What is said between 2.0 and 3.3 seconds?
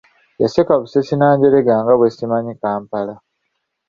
simanyi Kampala.